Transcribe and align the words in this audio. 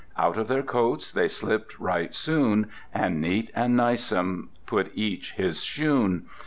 Out 0.17 0.35
of 0.35 0.47
their 0.47 0.63
coats 0.63 1.11
They 1.11 1.27
slipped 1.27 1.77
right 1.79 2.11
soon, 2.11 2.71
And 2.91 3.21
neat 3.21 3.51
and 3.53 3.77
nicesome, 3.77 4.49
Put 4.65 4.89
each 4.95 5.33
his 5.33 5.61
shoon. 5.63 6.25